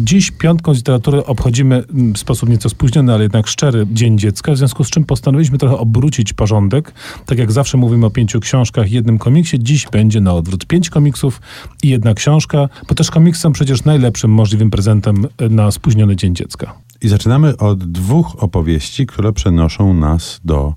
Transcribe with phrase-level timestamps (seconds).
[0.00, 4.52] Dziś piątką z literatury obchodzimy mm, w sposób nieco spóźniony, ale jednak szczery Dzień Dziecka,
[4.52, 6.92] w związku z czym postanowiliśmy trochę obrócić porządek.
[7.26, 10.66] Tak jak zawsze mówimy o pięciu książkach i jednym komiksie, dziś będzie na odwrót.
[10.66, 11.40] Pięć komiksów
[11.82, 16.74] i jedna książka, bo też komiksy są przecież najlepszym możliwym prezentem na spóźniony Dzień Dziecka.
[17.00, 20.74] I zaczynamy od dwóch opowieści, które przenoszą nas do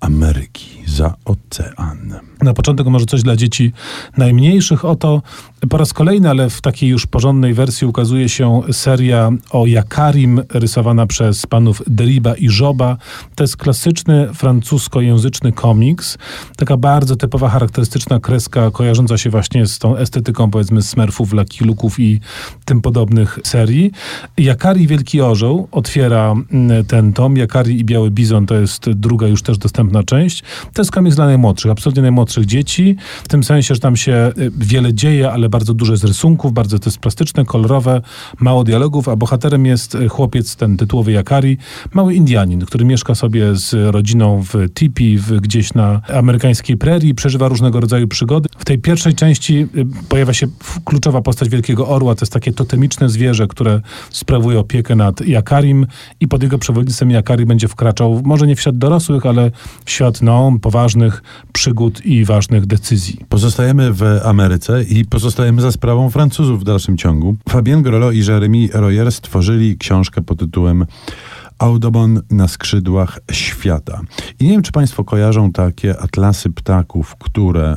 [0.00, 2.20] Ameryki za oceanem.
[2.42, 3.72] Na początek może coś dla dzieci
[4.16, 4.84] najmniejszych.
[4.84, 5.22] Oto
[5.70, 11.06] po raz kolejny, ale w takiej już porządnej wersji ukazuje się seria o Jakarim, rysowana
[11.06, 12.96] przez panów Deriba i Joba.
[13.34, 16.18] To jest klasyczny francuskojęzyczny komiks.
[16.56, 22.00] Taka bardzo typowa, charakterystyczna kreska, kojarząca się właśnie z tą estetyką, powiedzmy, Smurfów, Lucky Luke'ów
[22.00, 22.20] i
[22.64, 23.92] tym podobnych serii.
[24.38, 27.36] Jakari Wielki Orzeł otwiera mm, ten tom.
[27.36, 30.42] Jakari i Biały Bizon to jest druga już też dostępna część.
[30.72, 32.96] To jest komiks dla najmłodszych, absolutnie najmłodszych dzieci.
[33.24, 36.78] W tym sensie, że tam się y, wiele dzieje, ale bardzo dużo z rysunków, bardzo
[36.78, 38.00] to jest plastyczne, kolorowe,
[38.40, 41.58] mało dialogów, a bohaterem jest y, chłopiec, ten tytułowy Jakari,
[41.94, 47.48] mały Indianin, który mieszka sobie z rodziną w tipi, w, gdzieś na amerykańskiej prerii, przeżywa
[47.48, 48.48] różnego rodzaju przygody.
[48.58, 50.46] W tej pierwszej części y, pojawia się
[50.84, 53.80] kluczowa postać Wielkiego Orła, to jest takie totemiczne zwierzę, które
[54.10, 55.86] sprawuje opiekę nad Jakarim
[56.20, 59.50] i pod jego przewodnictwem Jakari będzie wkraczał, może nie w świat dorosłych, ale
[59.84, 63.18] w świat no, poważnych przygód i ważnych decyzji.
[63.28, 67.36] Pozostajemy w Ameryce i pozostajemy za sprawą Francuzów w dalszym ciągu.
[67.48, 70.86] Fabien Grolo i Jeremy Royer stworzyli książkę pod tytułem
[71.62, 74.00] Audubon na skrzydłach świata.
[74.40, 77.76] I nie wiem, czy Państwo kojarzą takie atlasy ptaków, które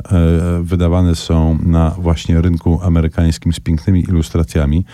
[0.62, 4.84] wydawane są na właśnie rynku amerykańskim z pięknymi ilustracjami.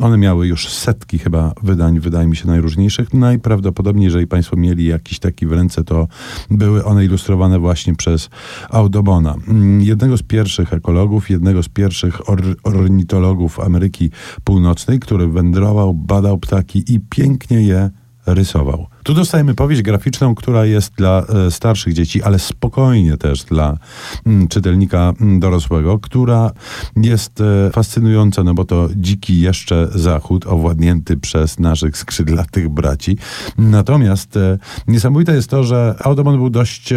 [0.00, 3.14] One miały już setki chyba wydań, wydaje mi się, najróżniejszych.
[3.14, 6.08] Najprawdopodobniej, jeżeli Państwo mieli jakiś taki w ręce, to
[6.50, 8.30] były one ilustrowane właśnie przez
[8.70, 9.34] Audubona.
[9.48, 14.10] Mm, jednego z pierwszych ekologów, jednego z pierwszych or ornitologów Ameryki
[14.44, 17.90] Północnej, który wędrował, badał ptaki i pięknie je
[18.34, 18.86] rysował.
[19.08, 23.78] Tu dostajemy powieść graficzną, która jest dla e, starszych dzieci, ale spokojnie też dla
[24.26, 26.50] mm, czytelnika mm, dorosłego, która
[26.96, 33.16] jest e, fascynująca, no bo to dziki jeszcze zachód, owładnięty przez naszych skrzydlatych braci.
[33.58, 34.58] Natomiast e,
[34.88, 36.94] niesamowite jest to, że Audubon był dość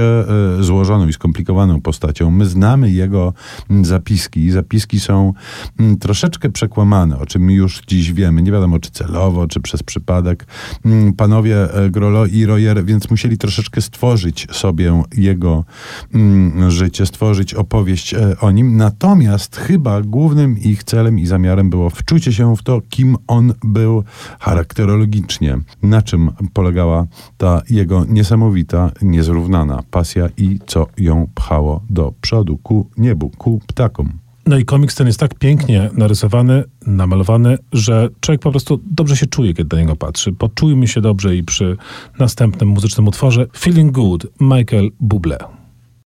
[0.59, 2.31] złożoną i skomplikowaną postacią.
[2.31, 3.33] My znamy jego
[3.69, 4.51] mm, zapiski.
[4.51, 5.33] Zapiski są
[5.99, 8.41] troszeczkę przekłamane, o czym już dziś wiemy.
[8.41, 10.45] Nie wiadomo, czy celowo, czy przez przypadek.
[11.17, 11.67] Panowie
[12.01, 15.63] Grolo i Royer, więc musieli troszeczkę stworzyć sobie jego
[16.13, 18.77] mm, życie, stworzyć opowieść e, o nim.
[18.77, 24.03] Natomiast chyba głównym ich celem i zamiarem było wczucie się w to, kim on był
[24.39, 27.07] charakterologicznie, na czym polegała
[27.37, 34.30] ta jego niesamowita, niezrównana pasja i co ją pchało do przodu, ku niebu, ku ptakom.
[34.45, 39.25] No i komiks ten jest tak pięknie narysowany, namalowany, że człowiek po prostu dobrze się
[39.25, 40.33] czuje, kiedy na niego patrzy.
[40.33, 41.77] Poczujmy się dobrze i przy
[42.19, 45.60] następnym muzycznym utworze Feeling Good Michael Bublé.